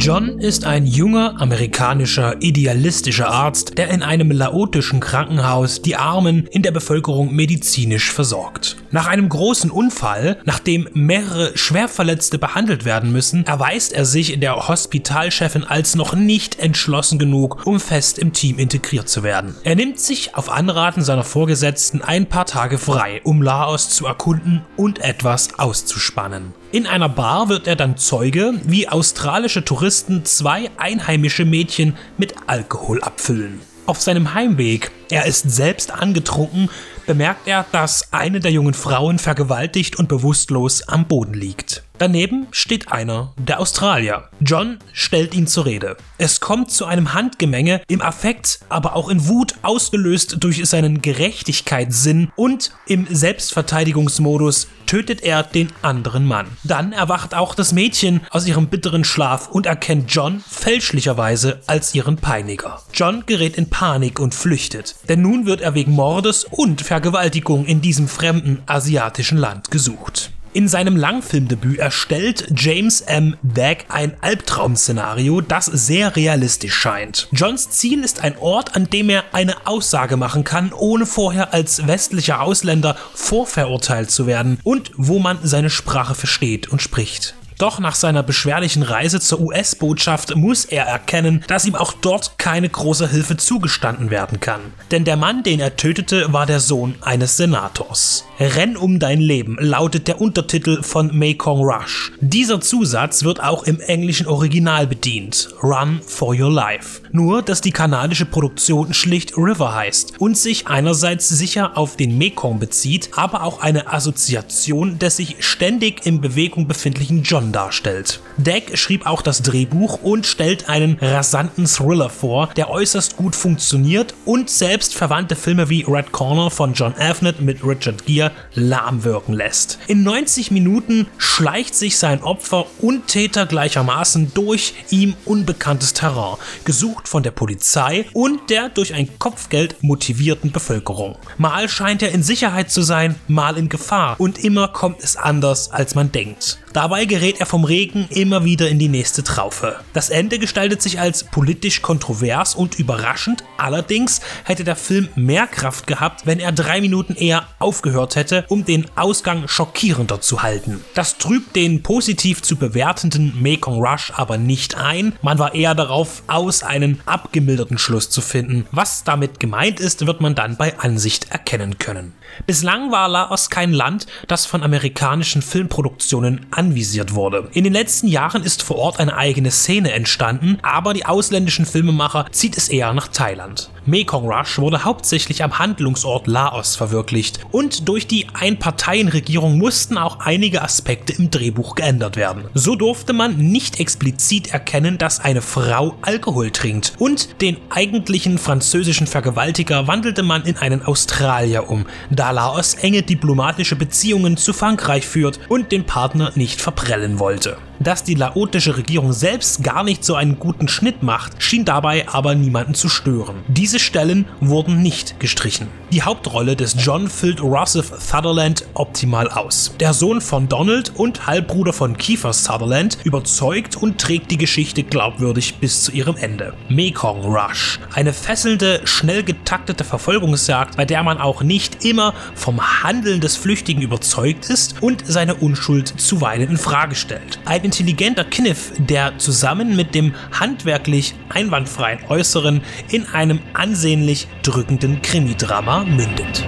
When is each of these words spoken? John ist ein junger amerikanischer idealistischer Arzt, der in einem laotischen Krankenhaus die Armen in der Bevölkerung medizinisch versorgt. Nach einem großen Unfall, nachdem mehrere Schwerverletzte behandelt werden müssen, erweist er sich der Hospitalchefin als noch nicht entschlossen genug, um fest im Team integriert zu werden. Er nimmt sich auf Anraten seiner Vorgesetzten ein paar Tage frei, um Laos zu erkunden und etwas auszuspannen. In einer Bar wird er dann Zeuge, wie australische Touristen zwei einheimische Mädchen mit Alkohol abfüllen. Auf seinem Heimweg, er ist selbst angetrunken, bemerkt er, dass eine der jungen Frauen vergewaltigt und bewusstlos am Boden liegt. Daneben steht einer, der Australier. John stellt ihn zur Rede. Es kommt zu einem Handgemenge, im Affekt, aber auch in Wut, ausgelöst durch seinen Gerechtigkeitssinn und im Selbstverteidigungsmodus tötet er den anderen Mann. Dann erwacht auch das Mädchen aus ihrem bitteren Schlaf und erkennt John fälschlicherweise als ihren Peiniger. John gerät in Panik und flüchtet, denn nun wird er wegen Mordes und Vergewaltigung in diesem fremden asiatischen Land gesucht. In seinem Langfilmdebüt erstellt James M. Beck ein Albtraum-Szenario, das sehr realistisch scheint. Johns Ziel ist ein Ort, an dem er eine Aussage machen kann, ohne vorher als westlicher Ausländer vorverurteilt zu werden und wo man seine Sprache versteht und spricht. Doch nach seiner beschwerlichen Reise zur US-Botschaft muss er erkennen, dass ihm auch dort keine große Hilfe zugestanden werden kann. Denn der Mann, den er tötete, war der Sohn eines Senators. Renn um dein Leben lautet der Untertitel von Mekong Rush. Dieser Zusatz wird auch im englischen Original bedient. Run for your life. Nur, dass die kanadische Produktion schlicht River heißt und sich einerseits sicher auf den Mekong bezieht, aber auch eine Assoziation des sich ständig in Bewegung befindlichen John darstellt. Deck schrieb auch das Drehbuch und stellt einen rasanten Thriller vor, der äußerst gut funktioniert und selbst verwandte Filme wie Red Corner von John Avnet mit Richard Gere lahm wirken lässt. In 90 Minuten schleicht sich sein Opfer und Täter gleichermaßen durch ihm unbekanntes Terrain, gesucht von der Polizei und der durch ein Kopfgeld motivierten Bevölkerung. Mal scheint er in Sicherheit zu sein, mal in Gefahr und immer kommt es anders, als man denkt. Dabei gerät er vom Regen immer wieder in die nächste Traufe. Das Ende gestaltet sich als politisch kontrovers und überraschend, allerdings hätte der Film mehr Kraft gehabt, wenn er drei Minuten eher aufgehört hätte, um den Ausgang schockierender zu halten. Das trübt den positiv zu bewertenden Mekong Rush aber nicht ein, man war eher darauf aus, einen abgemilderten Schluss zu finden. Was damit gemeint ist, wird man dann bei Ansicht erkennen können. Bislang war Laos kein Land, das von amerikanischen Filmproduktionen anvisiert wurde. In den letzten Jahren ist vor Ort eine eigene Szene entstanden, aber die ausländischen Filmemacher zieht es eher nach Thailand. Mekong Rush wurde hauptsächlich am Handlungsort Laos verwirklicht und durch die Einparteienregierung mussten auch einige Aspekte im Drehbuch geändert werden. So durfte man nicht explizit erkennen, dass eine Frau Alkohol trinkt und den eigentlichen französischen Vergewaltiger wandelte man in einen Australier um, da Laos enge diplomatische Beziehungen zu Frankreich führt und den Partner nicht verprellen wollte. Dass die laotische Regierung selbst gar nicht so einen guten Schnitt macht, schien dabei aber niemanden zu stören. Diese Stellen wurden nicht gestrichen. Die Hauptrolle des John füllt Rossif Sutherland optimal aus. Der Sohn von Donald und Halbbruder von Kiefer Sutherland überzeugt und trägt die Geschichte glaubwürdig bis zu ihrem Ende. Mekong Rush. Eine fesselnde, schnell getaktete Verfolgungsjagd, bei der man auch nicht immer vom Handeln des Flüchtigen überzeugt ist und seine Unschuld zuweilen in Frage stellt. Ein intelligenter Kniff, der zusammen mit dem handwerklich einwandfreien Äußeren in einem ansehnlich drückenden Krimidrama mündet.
John 0.00 0.38
ist 0.38 0.64
ein 0.64 0.86
junger 0.86 1.40
amerikanischer 1.40 2.40
idealistischer 2.40 3.28
Arzt, 3.30 3.78
der 3.78 3.90
in 3.90 4.04
einem 4.04 4.30
laotischen 4.30 5.00
Krankenhaus 5.00 5.82
die 5.82 5.96
Armen 5.96 6.46
in 6.52 6.62
der 6.62 6.70
Bevölkerung 6.70 7.34
medizinisch 7.34 8.12
versorgt. 8.12 8.76
Nach 8.92 9.08
einem 9.08 9.28
großen 9.28 9.72
Unfall, 9.72 10.38
nachdem 10.44 10.88
mehrere 10.94 11.50
Schwerverletzte 11.58 12.38
behandelt 12.38 12.84
werden 12.84 13.10
müssen, 13.10 13.44
erweist 13.44 13.92
er 13.92 14.04
sich 14.04 14.38
der 14.38 14.68
Hospitalchefin 14.68 15.64
als 15.64 15.96
noch 15.96 16.14
nicht 16.14 16.60
entschlossen 16.60 17.18
genug, 17.18 17.66
um 17.66 17.80
fest 17.80 18.20
im 18.20 18.32
Team 18.32 18.60
integriert 18.60 19.08
zu 19.08 19.24
werden. 19.24 19.56
Er 19.64 19.74
nimmt 19.74 19.98
sich 19.98 20.36
auf 20.36 20.48
Anraten 20.48 21.02
seiner 21.02 21.24
Vorgesetzten 21.24 22.02
ein 22.02 22.26
paar 22.26 22.46
Tage 22.46 22.78
frei, 22.78 23.20
um 23.24 23.42
Laos 23.42 23.90
zu 23.90 24.06
erkunden 24.06 24.64
und 24.76 25.00
etwas 25.00 25.58
auszuspannen. 25.58 26.54
In 26.70 26.86
einer 26.86 27.08
Bar 27.08 27.48
wird 27.48 27.66
er 27.66 27.76
dann 27.76 27.96
Zeuge, 27.96 28.52
wie 28.64 28.90
australische 28.90 29.64
Touristen 29.64 30.26
zwei 30.26 30.70
einheimische 30.76 31.46
Mädchen 31.46 31.96
mit 32.18 32.34
Alkohol 32.46 33.00
abfüllen. 33.00 33.60
Auf 33.86 34.02
seinem 34.02 34.34
Heimweg, 34.34 34.90
er 35.10 35.24
ist 35.24 35.50
selbst 35.50 35.90
angetrunken, 35.90 36.68
bemerkt 37.06 37.48
er, 37.48 37.64
dass 37.72 38.12
eine 38.12 38.40
der 38.40 38.50
jungen 38.50 38.74
Frauen 38.74 39.18
vergewaltigt 39.18 39.98
und 39.98 40.10
bewusstlos 40.10 40.86
am 40.86 41.08
Boden 41.08 41.32
liegt. 41.32 41.84
Daneben 41.98 42.46
steht 42.52 42.92
einer, 42.92 43.32
der 43.36 43.58
Australier. 43.58 44.28
John 44.40 44.78
stellt 44.92 45.34
ihn 45.34 45.48
zur 45.48 45.66
Rede. 45.66 45.96
Es 46.16 46.38
kommt 46.38 46.70
zu 46.70 46.86
einem 46.86 47.12
Handgemenge, 47.12 47.82
im 47.88 48.00
Affekt, 48.00 48.60
aber 48.68 48.94
auch 48.94 49.08
in 49.08 49.26
Wut, 49.26 49.54
ausgelöst 49.62 50.36
durch 50.38 50.64
seinen 50.68 51.02
Gerechtigkeitssinn 51.02 52.30
und 52.36 52.70
im 52.86 53.08
Selbstverteidigungsmodus 53.10 54.68
tötet 54.86 55.22
er 55.22 55.42
den 55.42 55.70
anderen 55.82 56.24
Mann. 56.24 56.46
Dann 56.62 56.92
erwacht 56.92 57.34
auch 57.34 57.54
das 57.54 57.72
Mädchen 57.72 58.20
aus 58.30 58.46
ihrem 58.46 58.68
bitteren 58.68 59.04
Schlaf 59.04 59.48
und 59.48 59.66
erkennt 59.66 60.12
John 60.12 60.42
fälschlicherweise 60.48 61.60
als 61.66 61.94
ihren 61.94 62.16
Peiniger. 62.16 62.80
John 62.94 63.24
gerät 63.26 63.56
in 63.56 63.70
Panik 63.70 64.20
und 64.20 64.34
flüchtet, 64.34 64.94
denn 65.08 65.20
nun 65.20 65.46
wird 65.46 65.60
er 65.60 65.74
wegen 65.74 65.92
Mordes 65.92 66.44
und 66.44 66.80
Vergewaltigung 66.80 67.66
in 67.66 67.80
diesem 67.80 68.06
fremden 68.06 68.62
asiatischen 68.66 69.38
Land 69.38 69.70
gesucht. 69.70 70.30
In 70.54 70.66
seinem 70.66 70.96
Langfilmdebüt 70.96 71.78
erstellt 71.78 72.52
James 72.56 73.02
M. 73.02 73.36
Beck 73.42 73.84
ein 73.90 74.16
Albtraum-Szenario, 74.22 75.42
das 75.42 75.66
sehr 75.66 76.16
realistisch 76.16 76.74
scheint. 76.74 77.28
Johns 77.32 77.68
Ziel 77.70 78.02
ist 78.02 78.24
ein 78.24 78.38
Ort, 78.38 78.74
an 78.74 78.88
dem 78.88 79.10
er 79.10 79.24
eine 79.32 79.66
Aussage 79.66 80.16
machen 80.16 80.44
kann, 80.44 80.72
ohne 80.72 81.04
vorher 81.04 81.52
als 81.52 81.86
westlicher 81.86 82.40
Ausländer 82.40 82.96
vorverurteilt 83.14 84.10
zu 84.10 84.26
werden 84.26 84.58
und 84.64 84.90
wo 84.96 85.18
man 85.18 85.38
seine 85.42 85.70
Sprache 85.70 86.14
versteht 86.14 86.68
und 86.68 86.80
spricht. 86.80 87.34
Doch 87.58 87.80
nach 87.80 87.96
seiner 87.96 88.22
beschwerlichen 88.22 88.84
Reise 88.84 89.18
zur 89.18 89.40
US-Botschaft 89.40 90.36
muss 90.36 90.64
er 90.64 90.84
erkennen, 90.84 91.42
dass 91.48 91.64
ihm 91.66 91.74
auch 91.74 91.92
dort 91.92 92.38
keine 92.38 92.68
große 92.68 93.10
Hilfe 93.10 93.36
zugestanden 93.36 94.10
werden 94.10 94.38
kann. 94.38 94.60
Denn 94.92 95.04
der 95.04 95.16
Mann, 95.16 95.42
den 95.42 95.58
er 95.58 95.74
tötete, 95.74 96.32
war 96.32 96.46
der 96.46 96.60
Sohn 96.60 96.94
eines 97.00 97.36
Senators. 97.36 98.24
Renn 98.38 98.76
um 98.76 99.00
dein 99.00 99.20
Leben 99.20 99.56
lautet 99.58 100.06
der 100.06 100.20
Untertitel 100.20 100.84
von 100.84 101.12
Mekong 101.12 101.60
Rush. 101.60 102.12
Dieser 102.20 102.60
Zusatz 102.60 103.24
wird 103.24 103.42
auch 103.42 103.64
im 103.64 103.80
englischen 103.80 104.28
Original 104.28 104.86
bedient. 104.86 105.48
Run 105.60 106.00
for 106.06 106.38
your 106.38 106.52
life. 106.52 107.00
Nur, 107.10 107.42
dass 107.42 107.60
die 107.60 107.72
kanadische 107.72 108.26
Produktion 108.26 108.94
schlicht 108.94 109.36
River 109.36 109.74
heißt 109.74 110.20
und 110.20 110.38
sich 110.38 110.68
einerseits 110.68 111.28
sicher 111.28 111.76
auf 111.76 111.96
den 111.96 112.16
Mekong 112.18 112.60
bezieht, 112.60 113.10
aber 113.16 113.42
auch 113.42 113.60
eine 113.60 113.92
Assoziation 113.92 115.00
des 115.00 115.16
sich 115.16 115.36
ständig 115.40 116.06
in 116.06 116.20
Bewegung 116.20 116.68
befindlichen 116.68 117.24
John 117.24 117.47
darstellt. 117.52 118.20
Deck 118.36 118.78
schrieb 118.78 119.06
auch 119.06 119.22
das 119.22 119.42
Drehbuch 119.42 120.02
und 120.02 120.26
stellt 120.26 120.68
einen 120.68 120.98
rasanten 121.00 121.66
Thriller 121.66 122.10
vor, 122.10 122.50
der 122.56 122.70
äußerst 122.70 123.16
gut 123.16 123.34
funktioniert 123.34 124.14
und 124.24 124.50
selbst 124.50 124.94
verwandte 124.94 125.36
Filme 125.36 125.68
wie 125.68 125.84
Red 125.88 126.12
Corner 126.12 126.50
von 126.50 126.74
John 126.74 126.94
Avnet 126.98 127.40
mit 127.40 127.64
Richard 127.64 128.06
Gere 128.06 128.30
lahm 128.54 129.04
wirken 129.04 129.32
lässt. 129.32 129.78
In 129.86 130.02
90 130.02 130.50
Minuten 130.50 131.06
schleicht 131.16 131.74
sich 131.74 131.98
sein 131.98 132.22
Opfer 132.22 132.66
und 132.80 133.06
Täter 133.06 133.46
gleichermaßen 133.46 134.32
durch 134.34 134.74
ihm 134.90 135.14
unbekanntes 135.24 135.94
Terrain, 135.94 136.36
gesucht 136.64 137.08
von 137.08 137.22
der 137.22 137.30
Polizei 137.30 138.06
und 138.12 138.50
der 138.50 138.68
durch 138.68 138.94
ein 138.94 139.18
Kopfgeld 139.18 139.82
motivierten 139.82 140.52
Bevölkerung. 140.52 141.16
Mal 141.36 141.68
scheint 141.68 142.02
er 142.02 142.12
in 142.12 142.22
Sicherheit 142.22 142.70
zu 142.70 142.82
sein, 142.82 143.16
mal 143.26 143.56
in 143.56 143.68
Gefahr 143.68 144.16
und 144.18 144.38
immer 144.38 144.68
kommt 144.68 145.02
es 145.02 145.16
anders, 145.16 145.70
als 145.70 145.94
man 145.94 146.12
denkt. 146.12 146.58
Dabei 146.72 147.06
gerät 147.06 147.37
er 147.40 147.46
vom 147.46 147.64
Regen 147.64 148.06
immer 148.10 148.44
wieder 148.44 148.68
in 148.68 148.78
die 148.78 148.88
nächste 148.88 149.24
Traufe. 149.24 149.76
Das 149.92 150.10
Ende 150.10 150.38
gestaltet 150.38 150.82
sich 150.82 151.00
als 151.00 151.24
politisch 151.24 151.82
kontrovers 151.82 152.54
und 152.54 152.78
überraschend, 152.78 153.44
allerdings 153.56 154.20
hätte 154.44 154.64
der 154.64 154.76
Film 154.76 155.08
mehr 155.14 155.46
Kraft 155.46 155.86
gehabt, 155.86 156.26
wenn 156.26 156.40
er 156.40 156.52
drei 156.52 156.80
Minuten 156.80 157.14
eher 157.14 157.46
aufgehört 157.58 158.16
hätte, 158.16 158.44
um 158.48 158.64
den 158.64 158.86
Ausgang 158.96 159.48
schockierender 159.48 160.20
zu 160.20 160.42
halten. 160.42 160.84
Das 160.94 161.18
trübt 161.18 161.56
den 161.56 161.82
positiv 161.82 162.42
zu 162.42 162.56
bewertenden 162.56 163.40
Mekong 163.40 163.84
Rush 163.84 164.12
aber 164.14 164.38
nicht 164.38 164.76
ein, 164.76 165.14
man 165.22 165.38
war 165.38 165.54
eher 165.54 165.74
darauf 165.74 166.22
aus, 166.26 166.62
einen 166.62 167.00
abgemilderten 167.06 167.78
Schluss 167.78 168.10
zu 168.10 168.20
finden. 168.20 168.66
Was 168.72 169.04
damit 169.04 169.40
gemeint 169.40 169.80
ist, 169.80 170.06
wird 170.06 170.20
man 170.20 170.34
dann 170.34 170.56
bei 170.56 170.78
Ansicht 170.78 171.30
erkennen 171.30 171.78
können. 171.78 172.14
Bislang 172.46 172.90
war 172.90 173.08
Laos 173.08 173.50
kein 173.50 173.72
Land, 173.72 174.06
das 174.26 174.46
von 174.46 174.62
amerikanischen 174.62 175.42
Filmproduktionen 175.42 176.46
anvisiert 176.50 177.14
wurde. 177.28 177.48
In 177.52 177.64
den 177.64 177.72
letzten 177.72 178.08
Jahren 178.08 178.42
ist 178.42 178.62
vor 178.62 178.76
Ort 178.76 179.00
eine 179.00 179.16
eigene 179.16 179.50
Szene 179.50 179.92
entstanden, 179.92 180.58
aber 180.62 180.94
die 180.94 181.06
ausländischen 181.06 181.66
Filmemacher 181.66 182.26
zieht 182.30 182.56
es 182.56 182.68
eher 182.68 182.92
nach 182.92 183.08
Thailand. 183.08 183.70
Mekong 183.86 184.30
Rush 184.30 184.58
wurde 184.58 184.84
hauptsächlich 184.84 185.42
am 185.42 185.58
Handlungsort 185.58 186.26
Laos 186.26 186.76
verwirklicht 186.76 187.40
und 187.50 187.88
durch 187.88 188.06
die 188.06 188.26
Einparteienregierung 188.34 189.56
mussten 189.56 189.96
auch 189.96 190.20
einige 190.20 190.62
Aspekte 190.62 191.14
im 191.14 191.30
Drehbuch 191.30 191.74
geändert 191.74 192.16
werden. 192.16 192.44
So 192.52 192.76
durfte 192.76 193.14
man 193.14 193.38
nicht 193.38 193.80
explizit 193.80 194.52
erkennen, 194.52 194.98
dass 194.98 195.20
eine 195.20 195.40
Frau 195.40 195.94
Alkohol 196.02 196.50
trinkt 196.50 196.92
und 196.98 197.40
den 197.40 197.56
eigentlichen 197.70 198.36
französischen 198.36 199.06
Vergewaltiger 199.06 199.86
wandelte 199.86 200.22
man 200.22 200.42
in 200.42 200.58
einen 200.58 200.84
Australier 200.84 201.70
um, 201.70 201.86
da 202.10 202.30
Laos 202.30 202.74
enge 202.74 203.02
diplomatische 203.02 203.76
Beziehungen 203.76 204.36
zu 204.36 204.52
Frankreich 204.52 205.06
führt 205.06 205.40
und 205.48 205.72
den 205.72 205.84
Partner 205.84 206.32
nicht 206.34 206.60
verprellen 206.60 207.17
wollte. 207.18 207.56
Dass 207.80 208.02
die 208.02 208.14
laotische 208.14 208.76
Regierung 208.76 209.12
selbst 209.12 209.62
gar 209.62 209.84
nicht 209.84 210.04
so 210.04 210.16
einen 210.16 210.38
guten 210.38 210.66
Schnitt 210.66 211.02
macht, 211.02 211.40
schien 211.40 211.64
dabei 211.64 212.08
aber 212.08 212.34
niemanden 212.34 212.74
zu 212.74 212.88
stören. 212.88 213.36
Diese 213.46 213.78
Stellen 213.78 214.26
wurden 214.40 214.82
nicht 214.82 215.20
gestrichen. 215.20 215.68
Die 215.92 216.02
Hauptrolle 216.02 216.56
des 216.56 216.74
John 216.78 217.08
füllt 217.08 217.40
Rossif 217.40 217.92
Sutherland 217.98 218.66
optimal 218.74 219.28
aus. 219.28 219.74
Der 219.78 219.94
Sohn 219.94 220.20
von 220.20 220.48
Donald 220.48 220.92
und 220.96 221.26
Halbbruder 221.26 221.72
von 221.72 221.96
Kiefer 221.96 222.32
Sutherland 222.32 222.98
überzeugt 223.04 223.76
und 223.76 224.00
trägt 224.00 224.32
die 224.32 224.38
Geschichte 224.38 224.82
glaubwürdig 224.82 225.58
bis 225.58 225.84
zu 225.84 225.92
ihrem 225.92 226.16
Ende. 226.16 226.54
Mekong 226.68 227.20
Rush. 227.20 227.78
Eine 227.94 228.12
fesselnde, 228.12 228.80
schnell 228.84 229.22
getaktete 229.22 229.84
Verfolgungsjagd, 229.84 230.76
bei 230.76 230.84
der 230.84 231.04
man 231.04 231.18
auch 231.18 231.42
nicht 231.42 231.84
immer 231.84 232.12
vom 232.34 232.82
Handeln 232.82 233.20
des 233.20 233.36
Flüchtigen 233.36 233.82
überzeugt 233.82 234.50
ist 234.50 234.82
und 234.82 235.04
seine 235.06 235.36
Unschuld 235.36 235.94
zuweilen 236.00 236.50
in 236.50 236.56
Frage 236.56 236.96
stellt. 236.96 237.38
Ein 237.44 237.67
intelligenter 237.68 238.24
Kniff, 238.24 238.72
der 238.78 239.18
zusammen 239.18 239.76
mit 239.76 239.94
dem 239.94 240.14
handwerklich 240.32 241.14
einwandfreien 241.28 241.98
Äußeren 242.08 242.62
in 242.90 243.04
einem 243.08 243.40
ansehnlich 243.52 244.26
drückenden 244.42 245.02
Krimidrama 245.02 245.84
mündet. 245.84 246.46